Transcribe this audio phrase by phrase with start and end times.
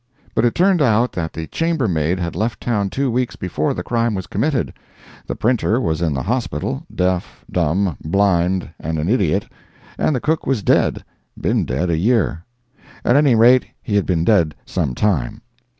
[0.33, 4.15] But it turned out that the chambermaid had left town two weeks before the crime
[4.15, 4.73] was committed,
[5.27, 9.47] the printer was in the hospital, deaf, dumb, blind and an idiot,
[9.99, 12.43] and the cook was dead—been dead a year.
[13.05, 15.43] At any rate he had been dead some time.